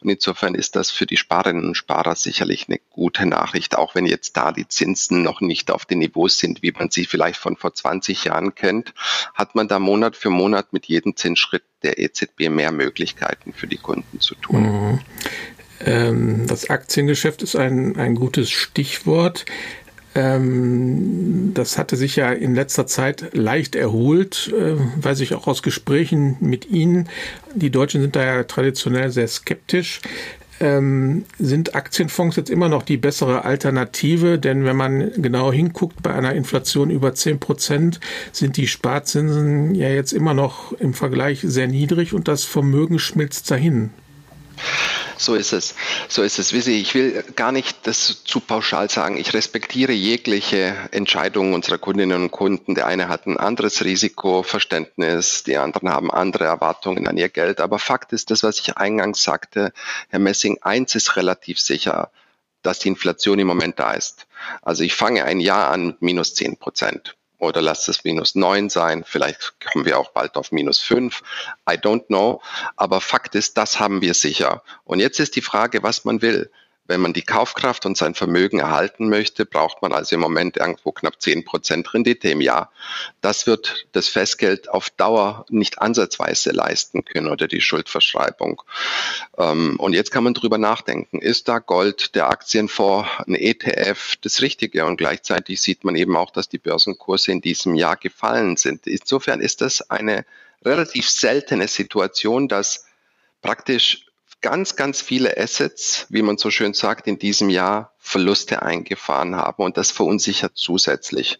[0.00, 4.04] Und insofern ist das für die Sparerinnen und Sparer sicherlich eine gute Nachricht, auch wenn
[4.04, 7.56] jetzt da die Zinsen noch nicht auf den Niveaus sind, wie man sie vielleicht von
[7.56, 8.94] vor 20 Jahren kennt,
[9.32, 13.76] hat man da Monat für Monat mit jedem Zinsschritt der EZB mehr Möglichkeiten für die
[13.76, 14.62] Kunden zu tun.
[14.62, 15.00] Mhm.
[15.84, 19.44] Ähm, das Aktiengeschäft ist ein, ein gutes Stichwort.
[20.14, 25.62] Ähm, das hatte sich ja in letzter Zeit leicht erholt, äh, weiß ich auch aus
[25.62, 27.08] Gesprächen mit Ihnen.
[27.54, 30.00] Die Deutschen sind da ja traditionell sehr skeptisch.
[30.60, 34.38] Ähm, sind Aktienfonds jetzt immer noch die bessere Alternative?
[34.38, 37.98] Denn wenn man genau hinguckt, bei einer Inflation über 10 Prozent
[38.30, 43.50] sind die Sparzinsen ja jetzt immer noch im Vergleich sehr niedrig und das Vermögen schmilzt
[43.50, 43.90] dahin.
[45.16, 45.74] So ist es.
[46.08, 46.52] So ist es.
[46.52, 49.16] Wissi, ich will gar nicht das zu pauschal sagen.
[49.16, 52.74] Ich respektiere jegliche Entscheidungen unserer Kundinnen und Kunden.
[52.74, 57.60] Der eine hat ein anderes Risikoverständnis, die anderen haben andere Erwartungen an ihr Geld.
[57.60, 59.72] Aber Fakt ist das, was ich eingangs sagte,
[60.08, 62.10] Herr Messing, eins ist relativ sicher,
[62.62, 64.26] dass die Inflation im Moment da ist.
[64.62, 68.70] Also ich fange ein Jahr an mit minus zehn Prozent oder lasst es minus neun
[68.70, 69.04] sein.
[69.06, 71.22] Vielleicht kommen wir auch bald auf minus fünf.
[71.68, 72.40] I don't know.
[72.76, 74.62] Aber Fakt ist, das haben wir sicher.
[74.84, 76.50] Und jetzt ist die Frage, was man will.
[76.86, 80.92] Wenn man die Kaufkraft und sein Vermögen erhalten möchte, braucht man also im Moment irgendwo
[80.92, 82.70] knapp 10 Prozent Rendite im Jahr.
[83.22, 88.62] Das wird das Festgeld auf Dauer nicht ansatzweise leisten können oder die Schuldverschreibung.
[89.38, 91.20] Ähm, und jetzt kann man drüber nachdenken.
[91.20, 94.84] Ist da Gold, der Aktienfonds, ein ETF das Richtige?
[94.84, 98.86] Und gleichzeitig sieht man eben auch, dass die Börsenkurse in diesem Jahr gefallen sind.
[98.86, 100.26] Insofern ist das eine
[100.62, 102.84] relativ seltene Situation, dass
[103.40, 104.03] praktisch
[104.44, 109.62] ganz, ganz viele Assets, wie man so schön sagt, in diesem Jahr Verluste eingefahren haben
[109.62, 111.38] und das verunsichert zusätzlich.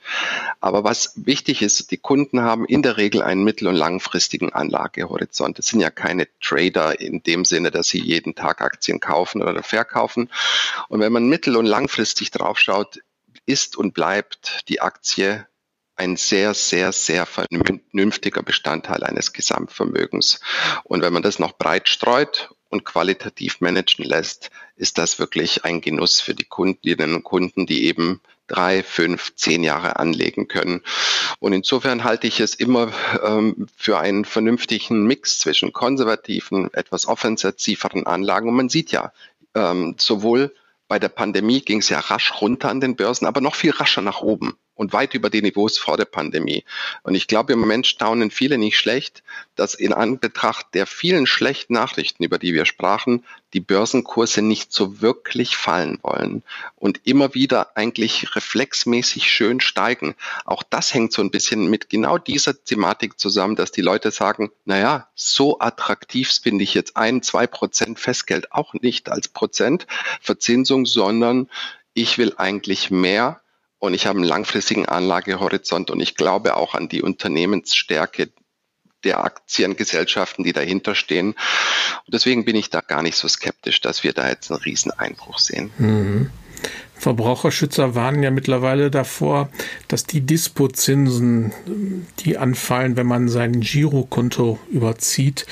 [0.62, 5.58] Aber was wichtig ist, die Kunden haben in der Regel einen mittel- und langfristigen Anlagehorizont.
[5.58, 9.62] Das sind ja keine Trader in dem Sinne, dass sie jeden Tag Aktien kaufen oder
[9.62, 10.30] verkaufen.
[10.88, 13.00] Und wenn man mittel- und langfristig draufschaut,
[13.44, 15.46] ist und bleibt die Aktie
[15.96, 20.40] ein sehr, sehr, sehr vernünftiger Bestandteil eines Gesamtvermögens.
[20.84, 25.80] Und wenn man das noch breit streut und qualitativ managen lässt, ist das wirklich ein
[25.80, 30.82] Genuss für die Kundinnen und Kunden, die eben drei, fünf, zehn Jahre anlegen können.
[31.38, 32.92] Und insofern halte ich es immer
[33.24, 38.48] ähm, für einen vernünftigen Mix zwischen konservativen, etwas offensiveren Anlagen.
[38.48, 39.12] Und man sieht ja,
[39.54, 40.52] ähm, sowohl
[40.88, 44.02] bei der Pandemie ging es ja rasch runter an den Börsen, aber noch viel rascher
[44.02, 46.64] nach oben und weit über die Niveaus vor der Pandemie.
[47.02, 49.22] Und ich glaube, im Moment staunen viele nicht schlecht,
[49.56, 55.00] dass in Anbetracht der vielen schlechten Nachrichten, über die wir sprachen, die Börsenkurse nicht so
[55.00, 56.42] wirklich fallen wollen
[56.76, 60.16] und immer wieder eigentlich reflexmäßig schön steigen.
[60.44, 64.50] Auch das hängt so ein bisschen mit genau dieser Thematik zusammen, dass die Leute sagen,
[64.64, 69.86] naja, so attraktiv finde ich jetzt ein, zwei Prozent Festgeld auch nicht als Prozent
[70.20, 71.48] Verzinsung, sondern
[71.94, 73.40] ich will eigentlich mehr
[73.84, 78.30] und ich habe einen langfristigen Anlagehorizont und ich glaube auch an die Unternehmensstärke
[79.04, 81.28] der Aktiengesellschaften, die dahinter stehen.
[81.28, 85.38] Und deswegen bin ich da gar nicht so skeptisch, dass wir da jetzt einen Rieseneinbruch
[85.38, 85.70] sehen.
[85.76, 86.30] Mhm.
[86.94, 89.50] Verbraucherschützer warnen ja mittlerweile davor,
[89.88, 91.52] dass die Dispozinsen,
[92.20, 95.44] die anfallen, wenn man sein Girokonto überzieht,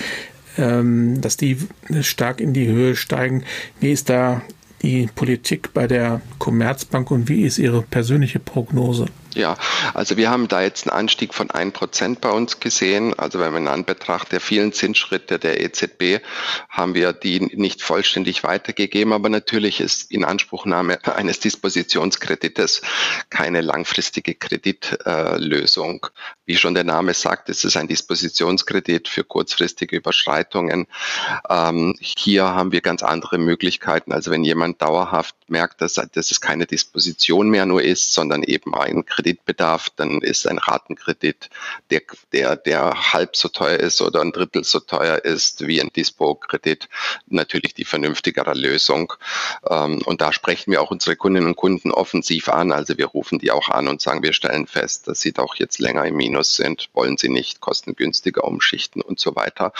[0.56, 1.58] ähm, dass die
[2.00, 3.44] stark in die Höhe steigen.
[3.80, 4.40] Wie ist da
[4.82, 9.06] die Politik bei der Commerzbank und wie ist Ihre persönliche Prognose?
[9.34, 9.56] Ja,
[9.94, 13.18] also wir haben da jetzt einen Anstieg von 1% bei uns gesehen.
[13.18, 16.22] Also wenn man in Anbetracht der vielen Zinsschritte der EZB
[16.68, 22.82] haben wir die nicht vollständig weitergegeben, aber natürlich ist Inanspruchnahme eines Dispositionskredites
[23.30, 26.06] keine langfristige Kreditlösung.
[26.44, 30.86] Wie schon der Name sagt, es ist ein Dispositionskredit für kurzfristige Überschreitungen.
[31.48, 34.12] Ähm, hier haben wir ganz andere Möglichkeiten.
[34.12, 38.74] Also wenn jemand dauerhaft merkt, dass, dass es keine Disposition mehr nur ist, sondern eben
[38.74, 41.48] ein Kredit Kreditbedarf, dann ist ein Ratenkredit,
[41.90, 45.90] der, der, der halb so teuer ist oder ein Drittel so teuer ist wie ein
[45.94, 46.88] Dispo-Kredit,
[47.26, 49.12] natürlich die vernünftigere Lösung.
[49.68, 52.72] Ähm, und da sprechen wir auch unsere Kundinnen und Kunden offensiv an.
[52.72, 55.78] Also wir rufen die auch an und sagen, wir stellen fest, dass sie doch jetzt
[55.78, 59.72] länger im Minus sind, wollen sie nicht kostengünstiger umschichten und so weiter.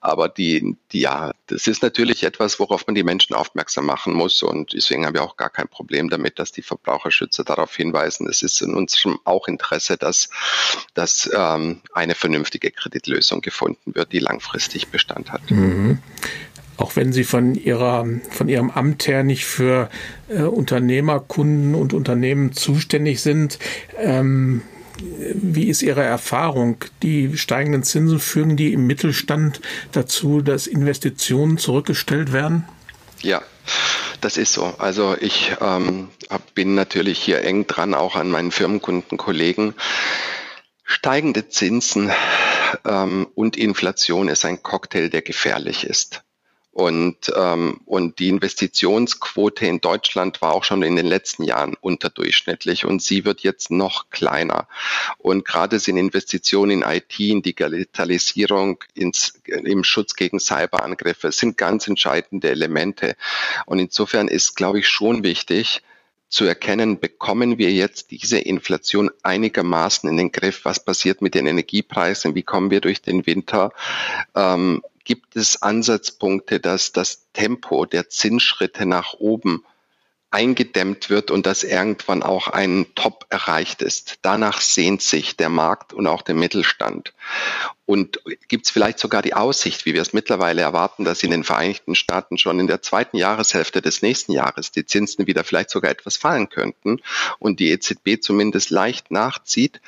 [0.00, 4.42] Aber die, die, ja, das ist natürlich etwas, worauf man die Menschen aufmerksam machen muss.
[4.42, 8.42] Und deswegen haben wir auch gar kein Problem damit, dass die Verbraucherschützer darauf hinweisen, es
[8.42, 10.30] ist in unserem auch Interesse, dass,
[10.94, 15.50] dass ähm, eine vernünftige Kreditlösung gefunden wird, die langfristig Bestand hat.
[15.50, 15.98] Mhm.
[16.76, 19.90] Auch wenn Sie von, ihrer, von Ihrem Amt her nicht für
[20.28, 23.58] äh, Unternehmer, Kunden und Unternehmen zuständig sind,
[23.98, 24.62] ähm,
[25.34, 26.76] wie ist Ihre Erfahrung?
[27.02, 29.60] Die steigenden Zinsen führen die im Mittelstand
[29.92, 32.64] dazu, dass Investitionen zurückgestellt werden?
[33.22, 33.42] Ja,
[34.20, 34.74] das ist so.
[34.78, 36.10] Also ich ähm,
[36.54, 39.74] bin natürlich hier eng dran, auch an meinen Firmenkundenkollegen.
[40.84, 42.10] Steigende Zinsen
[42.84, 46.22] ähm, und Inflation ist ein Cocktail, der gefährlich ist.
[46.80, 52.86] Und, ähm, und die Investitionsquote in Deutschland war auch schon in den letzten Jahren unterdurchschnittlich
[52.86, 54.66] und sie wird jetzt noch kleiner.
[55.18, 61.86] Und gerade sind Investitionen in IT, in Digitalisierung, ins, im Schutz gegen Cyberangriffe sind ganz
[61.86, 63.14] entscheidende Elemente.
[63.66, 65.82] Und insofern ist, glaube ich, schon wichtig,
[66.30, 70.64] zu erkennen, bekommen wir jetzt diese Inflation einigermaßen in den Griff?
[70.64, 72.36] Was passiert mit den Energiepreisen?
[72.36, 73.72] Wie kommen wir durch den Winter?
[74.34, 79.64] Ähm, gibt es Ansatzpunkte, dass das Tempo der Zinsschritte nach oben
[80.32, 84.18] eingedämmt wird und dass irgendwann auch ein Top erreicht ist.
[84.22, 87.12] Danach sehnt sich der Markt und auch der Mittelstand.
[87.84, 91.42] Und gibt es vielleicht sogar die Aussicht, wie wir es mittlerweile erwarten, dass in den
[91.42, 95.90] Vereinigten Staaten schon in der zweiten Jahreshälfte des nächsten Jahres die Zinsen wieder vielleicht sogar
[95.90, 97.00] etwas fallen könnten
[97.40, 99.80] und die EZB zumindest leicht nachzieht.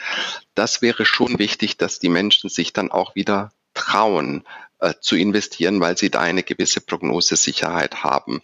[0.56, 3.52] Das wäre schon wichtig, dass die Menschen sich dann auch wieder
[3.92, 4.44] trauen,
[4.80, 8.42] äh, zu investieren, weil sie da eine gewisse Prognosesicherheit haben.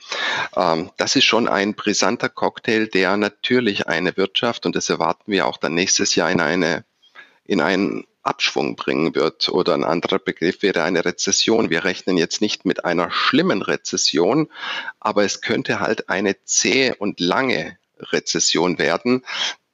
[0.54, 5.46] Ähm, das ist schon ein brisanter Cocktail, der natürlich eine Wirtschaft, und das erwarten wir
[5.46, 6.84] auch dann nächstes Jahr in eine,
[7.44, 9.48] in einen Abschwung bringen wird.
[9.48, 11.70] Oder ein anderer Begriff wäre eine Rezession.
[11.70, 14.48] Wir rechnen jetzt nicht mit einer schlimmen Rezession,
[15.00, 19.24] aber es könnte halt eine zähe und lange Rezession werden,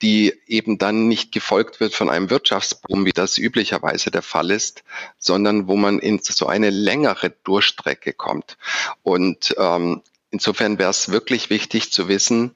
[0.02, 4.84] die eben dann nicht gefolgt wird von einem Wirtschaftsboom, wie das üblicherweise der Fall ist,
[5.18, 8.58] sondern wo man in so eine längere Durchstrecke kommt.
[9.02, 12.54] Und ähm, insofern wäre es wirklich wichtig zu wissen,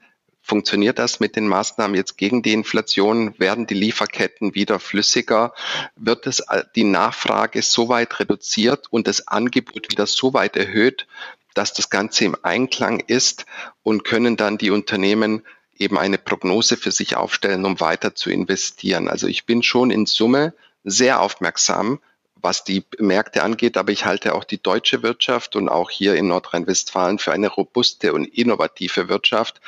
[0.49, 3.37] Funktioniert das mit den Maßnahmen jetzt gegen die Inflation?
[3.37, 5.53] Werden die Lieferketten wieder flüssiger?
[5.95, 11.05] Wird es äh, die Nachfrage so weit reduziert und das Angebot wieder so weit erhöht,
[11.53, 13.45] dass das Ganze im Einklang ist
[13.83, 15.43] und können dann die Unternehmen
[15.79, 19.07] eben eine Prognose für sich aufstellen, um weiter zu investieren.
[19.07, 21.99] Also ich bin schon in Summe sehr aufmerksam,
[22.41, 26.27] was die Märkte angeht, aber ich halte auch die deutsche Wirtschaft und auch hier in
[26.27, 29.59] Nordrhein-Westfalen für eine robuste und innovative Wirtschaft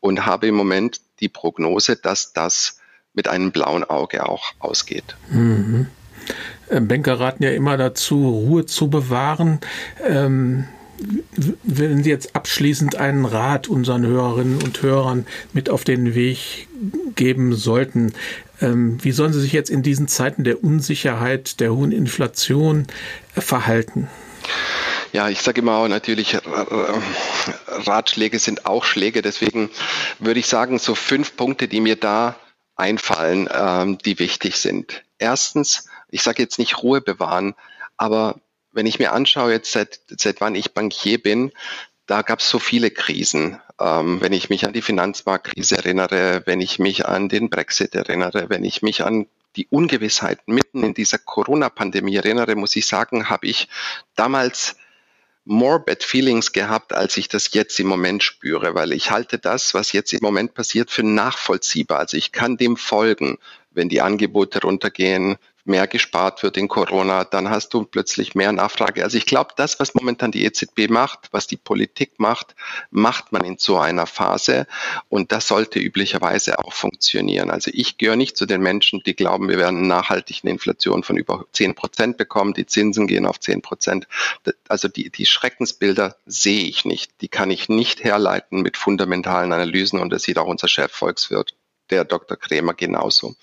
[0.00, 2.78] und habe im Moment die Prognose, dass das
[3.14, 5.16] mit einem blauen Auge auch ausgeht.
[5.28, 5.88] Mhm.
[6.68, 9.60] Äh, Banker raten ja immer dazu, Ruhe zu bewahren.
[10.04, 10.68] Ähm
[11.62, 16.68] wenn Sie jetzt abschließend einen Rat unseren Hörerinnen und Hörern mit auf den Weg
[17.14, 18.12] geben sollten,
[18.60, 22.86] ähm, wie sollen sie sich jetzt in diesen Zeiten der Unsicherheit, der hohen Inflation
[23.34, 24.08] äh, verhalten?
[25.12, 26.40] Ja, ich sage immer auch natürlich, äh,
[27.66, 29.22] Ratschläge sind auch Schläge.
[29.22, 29.70] Deswegen
[30.18, 32.36] würde ich sagen, so fünf Punkte, die mir da
[32.76, 35.02] einfallen, ähm, die wichtig sind.
[35.18, 37.54] Erstens, ich sage jetzt nicht Ruhe bewahren,
[37.96, 38.36] aber
[38.72, 41.52] wenn ich mir anschaue, jetzt seit, seit wann ich Bankier bin,
[42.06, 43.60] da gab es so viele Krisen.
[43.78, 48.46] Ähm, wenn ich mich an die Finanzmarktkrise erinnere, wenn ich mich an den Brexit erinnere,
[48.48, 53.46] wenn ich mich an die Ungewissheit mitten in dieser Corona-Pandemie erinnere, muss ich sagen, habe
[53.46, 53.68] ich
[54.16, 54.76] damals
[55.44, 59.74] more bad feelings gehabt, als ich das jetzt im Moment spüre, weil ich halte das,
[59.74, 61.98] was jetzt im Moment passiert, für nachvollziehbar.
[61.98, 63.38] Also ich kann dem folgen,
[63.70, 65.38] wenn die Angebote runtergehen,
[65.70, 69.02] mehr gespart wird in Corona, dann hast du plötzlich mehr Nachfrage.
[69.02, 72.54] Also ich glaube, das, was momentan die EZB macht, was die Politik macht,
[72.90, 74.66] macht man in so einer Phase
[75.08, 77.50] und das sollte üblicherweise auch funktionieren.
[77.50, 81.16] Also ich gehöre nicht zu den Menschen, die glauben, wir werden nachhaltig eine Inflation von
[81.16, 84.08] über 10 Prozent bekommen, die Zinsen gehen auf 10 Prozent.
[84.68, 87.12] Also die, die Schreckensbilder sehe ich nicht.
[87.20, 91.54] Die kann ich nicht herleiten mit fundamentalen Analysen und das sieht auch unser Chef Volkswirt
[91.90, 92.36] der Dr.
[92.36, 93.34] Krämer genauso.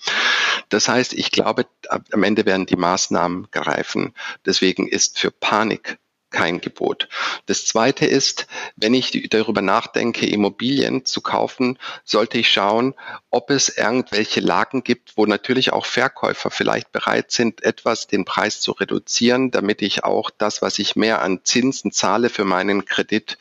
[0.68, 1.66] Das heißt, ich glaube,
[2.12, 4.14] am Ende werden die Maßnahmen greifen.
[4.44, 5.98] Deswegen ist für Panik
[6.30, 7.08] kein Gebot.
[7.46, 12.94] Das zweite ist, wenn ich darüber nachdenke, Immobilien zu kaufen, sollte ich schauen,
[13.30, 18.60] ob es irgendwelche Lagen gibt, wo natürlich auch Verkäufer vielleicht bereit sind, etwas den Preis
[18.60, 23.38] zu reduzieren, damit ich auch das, was ich mehr an Zinsen zahle für meinen Kredit,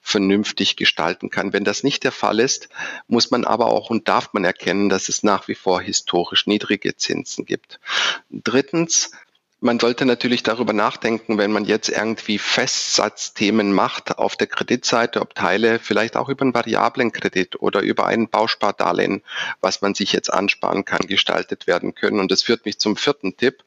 [0.00, 1.52] vernünftig gestalten kann.
[1.52, 2.68] Wenn das nicht der Fall ist,
[3.06, 6.96] muss man aber auch und darf man erkennen, dass es nach wie vor historisch niedrige
[6.96, 7.80] Zinsen gibt.
[8.30, 9.12] Drittens,
[9.62, 15.34] man sollte natürlich darüber nachdenken, wenn man jetzt irgendwie Festsatzthemen macht auf der Kreditseite, ob
[15.34, 19.22] Teile vielleicht auch über einen variablen Kredit oder über einen Bauspardarlehen,
[19.60, 22.20] was man sich jetzt ansparen kann, gestaltet werden können.
[22.20, 23.62] Und das führt mich zum vierten Tipp.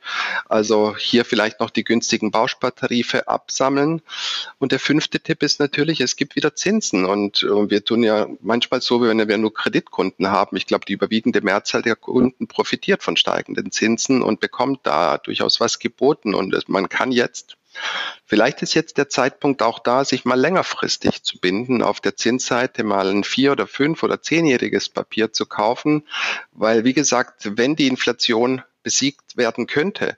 [0.50, 4.02] Also hier vielleicht noch die günstigen Bauspartarife absammeln.
[4.58, 7.06] Und der fünfte Tipp ist natürlich, es gibt wieder Zinsen.
[7.06, 10.58] Und äh, wir tun ja manchmal so, wenn wir nur Kreditkunden haben.
[10.58, 15.60] Ich glaube, die überwiegende Mehrzahl der Kunden profitiert von steigenden Zinsen und bekommt da durchaus
[15.60, 17.58] was geboten und man kann jetzt
[18.26, 22.84] Vielleicht ist jetzt der Zeitpunkt auch da, sich mal längerfristig zu binden, auf der Zinsseite
[22.84, 26.08] mal ein vier- oder fünf- oder zehnjähriges Papier zu kaufen,
[26.52, 30.18] weil, wie gesagt, wenn die Inflation besiegt werden könnte